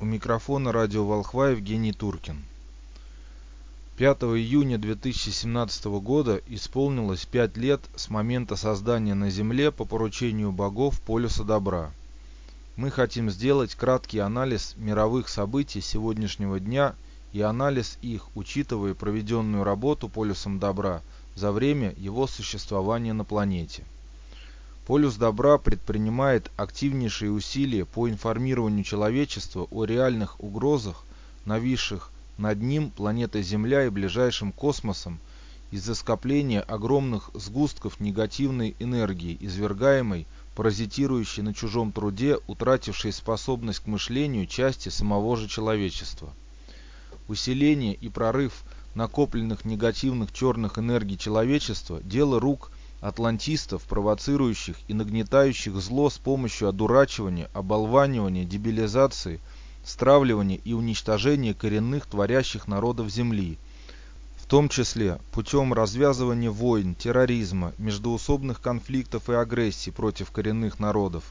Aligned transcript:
У 0.00 0.04
микрофона 0.04 0.70
радио 0.70 1.04
Волхва 1.04 1.48
Евгений 1.48 1.92
Туркин. 1.92 2.44
5 3.96 4.22
июня 4.22 4.78
2017 4.78 5.86
года 5.86 6.40
исполнилось 6.46 7.26
5 7.26 7.56
лет 7.56 7.80
с 7.96 8.08
момента 8.08 8.54
создания 8.54 9.14
на 9.14 9.28
Земле 9.28 9.72
по 9.72 9.84
поручению 9.84 10.52
богов 10.52 11.00
полюса 11.00 11.42
добра. 11.42 11.90
Мы 12.76 12.92
хотим 12.92 13.28
сделать 13.28 13.74
краткий 13.74 14.20
анализ 14.20 14.74
мировых 14.76 15.28
событий 15.28 15.80
сегодняшнего 15.80 16.60
дня 16.60 16.94
и 17.32 17.40
анализ 17.40 17.98
их, 18.00 18.28
учитывая 18.36 18.94
проведенную 18.94 19.64
работу 19.64 20.08
полюсом 20.08 20.60
добра 20.60 21.02
за 21.34 21.50
время 21.50 21.92
его 21.96 22.28
существования 22.28 23.14
на 23.14 23.24
планете. 23.24 23.82
Полюс 24.88 25.16
добра 25.16 25.58
предпринимает 25.58 26.50
активнейшие 26.56 27.30
усилия 27.30 27.84
по 27.84 28.08
информированию 28.08 28.84
человечества 28.84 29.68
о 29.70 29.84
реальных 29.84 30.40
угрозах, 30.42 31.04
нависших 31.44 32.10
над 32.38 32.62
ним 32.62 32.88
планетой 32.88 33.42
Земля 33.42 33.84
и 33.84 33.90
ближайшим 33.90 34.50
космосом 34.50 35.18
из-за 35.72 35.94
скопления 35.94 36.62
огромных 36.62 37.28
сгустков 37.34 38.00
негативной 38.00 38.74
энергии, 38.78 39.36
извергаемой, 39.40 40.26
паразитирующей 40.56 41.42
на 41.42 41.52
чужом 41.52 41.92
труде, 41.92 42.38
утратившей 42.46 43.12
способность 43.12 43.80
к 43.80 43.86
мышлению 43.88 44.46
части 44.46 44.88
самого 44.88 45.36
же 45.36 45.48
человечества. 45.48 46.32
Усиление 47.28 47.92
и 47.92 48.08
прорыв 48.08 48.62
накопленных 48.94 49.66
негативных 49.66 50.32
черных 50.32 50.78
энергий 50.78 51.18
человечества– 51.18 52.00
дело 52.02 52.40
рук 52.40 52.70
атлантистов, 53.00 53.82
провоцирующих 53.84 54.76
и 54.88 54.94
нагнетающих 54.94 55.74
зло 55.76 56.10
с 56.10 56.18
помощью 56.18 56.68
одурачивания, 56.68 57.48
оболванивания, 57.52 58.44
дебилизации, 58.44 59.40
стравливания 59.84 60.58
и 60.64 60.72
уничтожения 60.72 61.54
коренных 61.54 62.06
творящих 62.06 62.66
народов 62.66 63.08
Земли, 63.08 63.56
в 64.36 64.46
том 64.46 64.68
числе 64.68 65.20
путем 65.30 65.72
развязывания 65.72 66.50
войн, 66.50 66.94
терроризма, 66.94 67.72
междоусобных 67.78 68.60
конфликтов 68.60 69.30
и 69.30 69.34
агрессий 69.34 69.92
против 69.92 70.32
коренных 70.32 70.80
народов, 70.80 71.24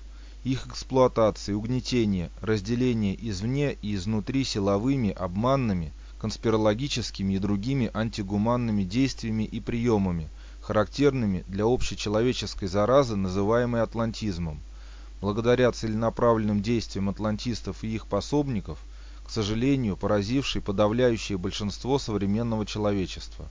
их 0.43 0.67
эксплуатации, 0.67 1.51
угнетения, 1.51 2.29
разделения 2.41 3.17
извне 3.19 3.73
и 3.81 3.95
изнутри 3.95 4.45
силовыми, 4.45 5.09
обманными, 5.09 5.91
конспирологическими 6.19 7.33
и 7.33 7.39
другими 7.39 7.91
антигуманными 7.93 8.83
действиями 8.83 9.43
и 9.43 9.59
приемами– 9.59 10.29
характерными 10.67 11.45
для 11.47 11.63
общечеловеческой 11.63 12.67
заразы, 12.67 13.15
называемой 13.15 13.81
атлантизмом. 13.81 14.59
Благодаря 15.21 15.71
целенаправленным 15.71 16.61
действиям 16.61 17.07
атлантистов 17.07 17.85
и 17.85 17.95
их 17.95 18.05
пособников, 18.05 18.77
к 19.25 19.29
сожалению, 19.29 19.95
поразившей 19.95 20.61
подавляющее 20.61 21.37
большинство 21.37 21.97
современного 21.99 22.65
человечества. 22.65 23.47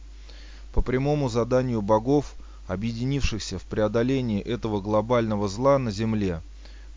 По 0.74 0.82
прямому 0.82 1.30
заданию 1.30 1.80
богов, 1.80 2.34
объединившихся 2.68 3.58
в 3.58 3.62
преодолении 3.62 4.42
этого 4.42 4.82
глобального 4.82 5.48
зла 5.48 5.78
на 5.78 5.90
Земле, 5.90 6.42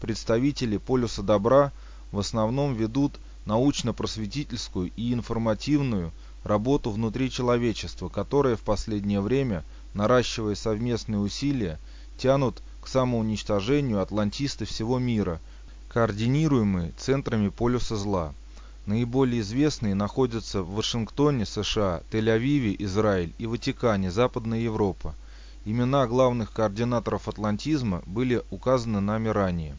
представители 0.01 0.75
полюса 0.75 1.23
добра 1.23 1.71
в 2.11 2.19
основном 2.19 2.73
ведут 2.73 3.13
научно-просветительскую 3.45 4.91
и 4.97 5.13
информативную 5.13 6.11
работу 6.43 6.91
внутри 6.91 7.31
человечества, 7.31 8.09
которая 8.09 8.57
в 8.57 8.61
последнее 8.61 9.21
время– 9.21 9.63
наращивая 9.93 10.55
совместные 10.55 11.19
усилия, 11.19 11.79
тянут 12.17 12.61
к 12.81 12.87
самоуничтожению 12.87 14.01
атлантисты 14.01 14.65
всего 14.65 14.99
мира, 14.99 15.39
координируемые 15.89 16.91
центрами 16.97 17.49
полюса 17.49 17.95
зла. 17.95 18.33
Наиболее 18.85 19.41
известные 19.41 19.95
находятся 19.95 20.63
в 20.63 20.73
Вашингтоне, 20.73 21.45
США, 21.45 22.01
Тель-Авиве, 22.11 22.75
Израиль 22.79 23.33
и 23.37 23.45
Ватикане, 23.45 24.09
Западная 24.09 24.59
Европа. 24.59 25.15
Имена 25.65 26.07
главных 26.07 26.51
координаторов 26.51 27.27
атлантизма 27.27 28.01
были 28.05 28.43
указаны 28.49 28.99
нами 28.99 29.27
ранее. 29.27 29.77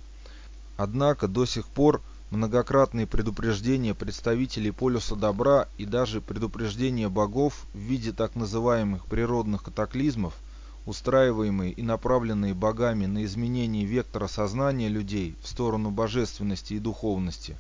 Однако 0.77 1.27
до 1.27 1.47
сих 1.47 1.67
пор 1.67 2.01
многократные 2.31 3.09
предупреждения 3.09 3.93
представителей 3.93 4.71
полюса 4.71 5.17
добра 5.17 5.69
и 5.79 5.85
даже 5.85 6.21
предупреждения 6.21 7.09
богов 7.09 7.67
в 7.75 7.79
виде 7.79 8.13
так 8.13 8.37
называемых 8.37 9.07
природных 9.07 9.65
катаклизмов, 9.65 10.35
устраиваемые 10.87 11.73
и 11.73 11.83
направленные 11.83 12.55
богами 12.55 13.07
на 13.07 13.25
изменение 13.25 13.85
вектора 13.85 14.29
сознания 14.29 14.89
людей 14.89 15.35
в 15.43 15.49
сторону 15.49 15.91
божественности 15.91 16.75
и 16.75 16.79
духовности, 16.79 17.57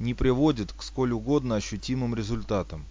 не 0.00 0.14
приводят 0.14 0.72
к 0.72 0.82
сколь 0.82 1.12
угодно 1.12 1.54
ощутимым 1.54 2.14
результатам. 2.14 2.84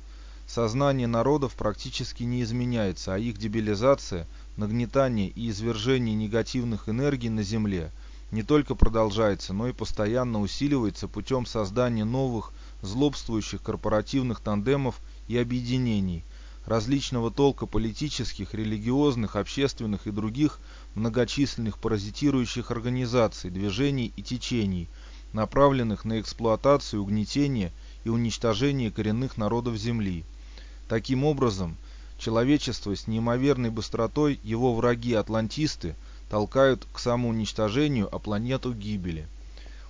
Сознание 0.48 1.08
народов 1.08 1.56
практически 1.56 2.24
не 2.24 2.42
изменяется, 2.42 3.14
а 3.14 3.18
их 3.18 3.38
дебилизация, 3.38 4.26
нагнетание 4.56 5.28
и 5.28 5.50
извержение 5.50 6.16
негативных 6.16 6.88
энергий 6.88 7.30
на 7.30 7.44
Земле– 7.44 7.92
не 8.32 8.44
только 8.44 8.76
продолжается, 8.76 9.54
но 9.54 9.68
и 9.70 9.74
постоянно 9.74 10.42
усиливается 10.42 11.08
путем 11.08 11.46
создания 11.46 12.04
новых 12.04 12.52
злобствующих 12.82 13.62
корпоративных 13.62 14.42
тандемов 14.42 15.00
и 15.28 15.38
объединений, 15.38 16.24
различного 16.66 17.32
толка 17.32 17.66
политических, 17.66 18.54
религиозных, 18.54 19.38
общественных 19.38 20.08
и 20.08 20.12
других 20.12 20.60
многочисленных 20.96 21.78
паразитирующих 21.78 22.70
организаций, 22.72 23.50
движений 23.50 24.12
и 24.18 24.22
течений, 24.22 24.90
направленных 25.32 26.04
на 26.04 26.20
эксплуатацию, 26.20 27.02
угнетение 27.02 27.72
и 28.04 28.10
уничтожение 28.10 28.92
коренных 28.92 29.38
народов 29.38 29.78
Земли. 29.78 30.26
Таким 30.90 31.24
образом, 31.24 31.78
человечество 32.18 32.94
с 32.94 33.08
неимоверной 33.08 33.70
быстротой, 33.70 34.40
его 34.44 34.76
враги-атлантисты– 34.76 35.96
толкают 36.30 36.88
к 36.92 37.00
самоуничтожению, 37.00 38.14
а 38.14 38.20
планету 38.20 38.74
к 38.74 38.78
гибели. 38.78 39.28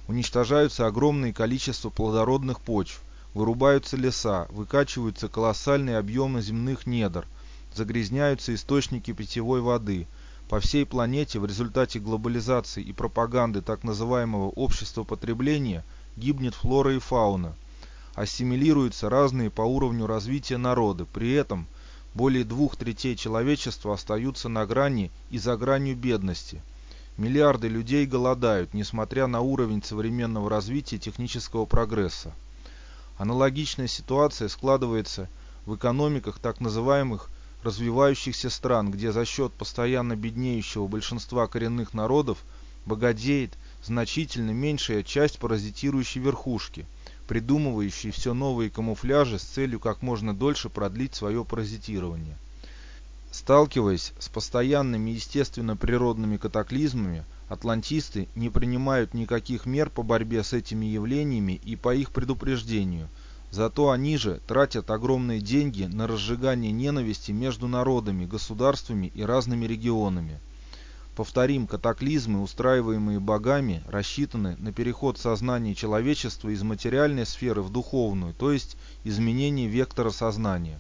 Уничтожаются 0.08 0.86
огромное 0.88 1.34
количество 1.34 1.90
плодородных 1.90 2.62
почв, 2.62 3.02
вырубаются 3.34 3.98
леса, 3.98 4.48
выкачиваются 4.50 5.28
колоссальные 5.28 5.98
объемы 5.98 6.42
земных 6.42 6.88
недр, 6.88 7.26
загрязняются 7.74 8.54
источники 8.56 9.12
питьевой 9.12 9.62
воды. 9.62 10.08
По 10.50 10.62
всей 10.62 10.86
планете 10.86 11.40
в 11.40 11.46
результате 11.46 12.00
глобализации 12.00 12.82
и 12.82 12.94
пропаганды 12.94 13.62
так 13.62 13.84
называемого 13.84 14.50
общества 14.50 15.04
потребления 15.04 15.84
гибнет 16.16 16.54
флора 16.54 16.96
и 16.96 17.00
фауна. 17.00 17.56
Ассимилируются 18.16 19.10
разные 19.10 19.50
по 19.50 19.62
уровню 19.62 20.08
развития 20.08 20.58
народы, 20.58 21.06
при 21.06 21.34
этом– 21.34 21.68
более 22.18 22.44
двух 22.44 22.76
третей 22.76 23.16
человечества 23.16 23.94
остаются 23.94 24.50
на 24.50 24.66
грани 24.66 25.12
и 25.30 25.38
за 25.38 25.56
гранью 25.56 25.96
бедности. 25.96 26.64
Миллиарды 27.16 27.68
людей 27.68 28.08
голодают, 28.08 28.74
несмотря 28.74 29.28
на 29.28 29.42
уровень 29.42 29.84
современного 29.84 30.50
развития 30.50 30.98
технического 30.98 31.66
прогресса. 31.66 32.34
Аналогичная 33.20 33.88
ситуация 33.88 34.48
складывается 34.48 35.30
в 35.68 35.76
экономиках 35.76 36.40
так 36.40 36.60
называемых 36.60 37.30
развивающихся 37.62 38.50
стран, 38.50 38.90
где 38.90 39.12
за 39.12 39.24
счет 39.24 39.54
постоянно 39.54 40.16
беднеющего 40.16 40.88
большинства 40.88 41.46
коренных 41.46 41.94
народов 41.94 42.40
богатеет 42.88 43.52
значительно 43.84 44.52
меньшая 44.52 45.04
часть 45.04 45.38
паразитирующей 45.38 46.20
верхушки– 46.20 46.88
придумывающий 47.28 48.12
все 48.12 48.34
новые 48.34 48.70
камуфляжи 48.70 49.38
с 49.38 49.44
целью 49.44 49.80
как 49.80 50.02
можно 50.02 50.34
дольше 50.34 50.70
продлить 50.70 51.14
свое 51.14 51.44
паразитирование. 51.44 52.38
Сталкиваясь 53.32 54.14
с 54.18 54.30
постоянными 54.30 55.12
естественно-природными 55.12 56.38
катаклизмами, 56.38 57.26
атлантисты 57.50 58.30
не 58.36 58.50
принимают 58.50 59.14
никаких 59.14 59.66
мер 59.66 59.90
по 59.90 60.02
борьбе 60.02 60.44
с 60.44 60.54
этими 60.54 60.86
явлениями 60.86 61.60
и 61.64 61.76
по 61.76 61.94
их 61.94 62.12
предупреждению. 62.12 63.10
Зато 63.52 63.92
они 63.92 64.18
же 64.18 64.42
тратят 64.48 64.90
огромные 64.90 65.40
деньги 65.40 65.84
на 65.84 66.08
разжигание 66.08 66.72
ненависти 66.72 67.32
между 67.32 67.68
народами, 67.68 68.26
государствами 68.26 69.12
и 69.14 69.22
разными 69.22 69.66
регионами. 69.66 70.40
Повторим, 71.18 71.66
катаклизмы, 71.66 72.44
устраиваемые 72.44 73.20
богами, 73.20 73.82
рассчитаны 73.88 74.56
на 74.60 74.72
переход 74.72 75.18
сознания 75.18 75.74
человечества 75.74 76.50
из 76.50 76.62
материальной 76.62 77.26
сферы 77.26 77.64
в 77.64 77.72
духовную, 77.72 78.36
то 78.36 78.52
есть 78.52 78.78
изменение 79.04 79.68
вектора 79.68 80.12
сознания. 80.12 80.80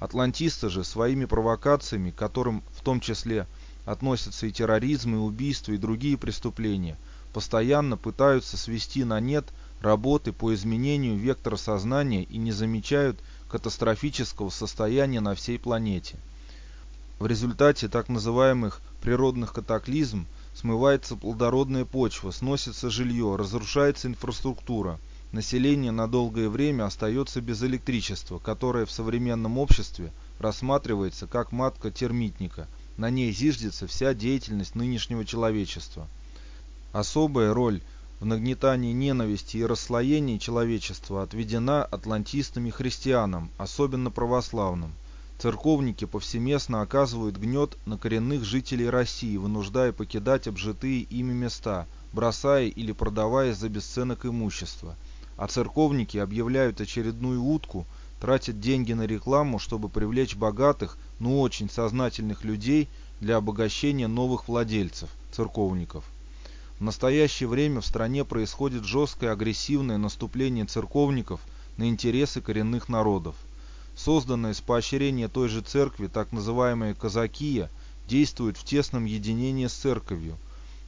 Атлантисты 0.00 0.70
же 0.70 0.84
своими 0.84 1.26
провокациями, 1.26 2.12
к 2.12 2.14
которым 2.14 2.62
в 2.72 2.80
том 2.80 2.98
числе 3.00 3.46
относятся 3.84 4.46
и 4.46 4.52
терроризм, 4.52 5.16
и 5.16 5.18
убийства, 5.18 5.72
и 5.72 5.76
другие 5.76 6.16
преступления, 6.16 6.96
постоянно 7.34 7.98
пытаются 7.98 8.56
свести 8.56 9.04
на 9.04 9.20
нет 9.20 9.44
работы 9.82 10.32
по 10.32 10.54
изменению 10.54 11.18
вектора 11.18 11.56
сознания 11.56 12.22
и 12.22 12.38
не 12.38 12.52
замечают 12.52 13.18
катастрофического 13.50 14.48
состояния 14.48 15.20
на 15.20 15.34
всей 15.34 15.58
планете. 15.58 16.16
В 17.18 17.26
результате 17.26 17.88
так 17.88 18.08
называемых 18.08 18.80
природных 19.00 19.52
катаклизм 19.52 20.26
смывается 20.54 21.16
плодородная 21.16 21.84
почва, 21.84 22.30
сносится 22.30 22.90
жилье, 22.90 23.36
разрушается 23.36 24.08
инфраструктура, 24.08 24.98
население 25.32 25.92
на 25.92 26.08
долгое 26.08 26.48
время 26.48 26.84
остается 26.84 27.40
без 27.40 27.62
электричества, 27.62 28.38
которое 28.38 28.86
в 28.86 28.90
современном 28.90 29.58
обществе 29.58 30.12
рассматривается 30.38 31.26
как 31.26 31.52
матка 31.52 31.90
термитника. 31.90 32.66
На 32.96 33.10
ней 33.10 33.32
зиждется 33.32 33.86
вся 33.86 34.14
деятельность 34.14 34.74
нынешнего 34.74 35.24
человечества. 35.24 36.08
Особая 36.92 37.54
роль 37.54 37.80
в 38.20 38.24
нагнетании 38.24 38.92
ненависти 38.92 39.58
и 39.58 39.64
расслоении 39.64 40.38
человечества 40.38 41.22
отведена 41.22 41.84
атлантистам 41.84 42.66
и 42.66 42.70
христианам, 42.70 43.50
особенно 43.58 44.10
православным. 44.10 44.92
Церковники 45.38 46.04
повсеместно 46.04 46.82
оказывают 46.82 47.36
гнет 47.36 47.78
на 47.86 47.96
коренных 47.96 48.44
жителей 48.44 48.90
России, 48.90 49.36
вынуждая 49.36 49.92
покидать 49.92 50.48
обжитые 50.48 51.02
ими 51.02 51.32
места, 51.32 51.86
бросая 52.12 52.66
или 52.66 52.90
продавая 52.90 53.54
за 53.54 53.68
бесценок 53.68 54.26
имущество. 54.26 54.96
А 55.36 55.46
церковники 55.46 56.18
объявляют 56.18 56.80
очередную 56.80 57.40
утку, 57.40 57.86
тратят 58.20 58.58
деньги 58.58 58.94
на 58.94 59.06
рекламу, 59.06 59.60
чтобы 59.60 59.88
привлечь 59.88 60.34
богатых, 60.34 60.98
но 61.20 61.40
очень 61.40 61.70
сознательных 61.70 62.42
людей 62.42 62.88
для 63.20 63.36
обогащения 63.36 64.08
новых 64.08 64.48
владельцев, 64.48 65.08
церковников. 65.30 66.02
В 66.80 66.82
настоящее 66.82 67.48
время 67.48 67.80
в 67.80 67.86
стране 67.86 68.24
происходит 68.24 68.84
жесткое 68.84 69.30
агрессивное 69.30 69.98
наступление 69.98 70.64
церковников 70.64 71.40
на 71.76 71.88
интересы 71.88 72.40
коренных 72.40 72.88
народов. 72.88 73.36
Созданная 73.98 74.54
с 74.54 74.60
поощрения 74.60 75.26
той 75.26 75.48
же 75.48 75.60
церкви 75.60 76.06
так 76.06 76.30
называемая 76.30 76.94
«казакия» 76.94 77.68
действует 78.08 78.56
в 78.56 78.62
тесном 78.62 79.06
единении 79.06 79.66
с 79.66 79.72
церковью, 79.72 80.38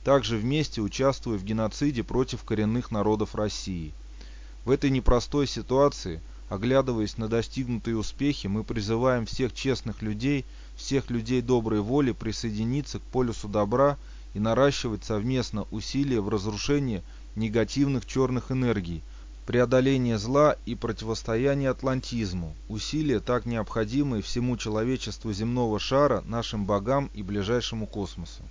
также 0.05 0.37
вместе 0.37 0.81
участвуя 0.81 1.37
в 1.37 1.43
геноциде 1.43 2.05
против 2.05 2.45
коренных 2.45 2.93
народов 2.93 3.35
России. 3.35 3.93
В 4.65 4.71
этой 4.71 4.91
непростой 4.91 5.49
ситуации, 5.49 6.21
оглядываясь 6.49 7.19
на 7.19 7.27
достигнутые 7.27 7.97
успехи, 7.97 8.47
мы 8.47 8.62
призываем 8.62 9.27
всех 9.27 9.53
честных 9.55 10.03
людей, 10.03 10.45
всех 10.77 11.11
людей 11.11 11.43
доброй 11.43 11.81
воли 11.81 12.12
присоединиться 12.12 13.01
к 13.01 13.03
полюсу 13.03 13.49
добра 13.49 13.99
и 14.35 14.39
наращивать 14.39 15.05
совместно 15.05 15.67
усилия 15.73 16.21
в 16.21 16.29
разрушении 16.29 17.03
негативных 17.35 18.07
черных 18.07 18.53
энергий, 18.53 19.03
преодоление 19.50 20.17
зла 20.17 20.55
и 20.64 20.76
противостояние 20.76 21.70
атлантизму, 21.70 22.55
усилия 22.69 23.19
так 23.19 23.47
необходимые 23.47 24.23
всему 24.23 24.56
человечеству 24.56 25.32
земного 25.32 25.81
шара, 25.81 26.23
нашим 26.25 26.67
богам 26.67 27.11
и 27.14 27.25
ближайшему 27.25 27.88
космосу. 27.88 28.44